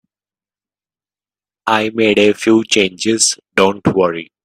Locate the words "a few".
2.17-2.63